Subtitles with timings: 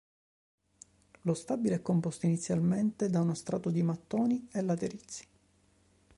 [1.25, 5.27] Lo stabile è composto inizialmente da uno strato di mattoni e laterizi.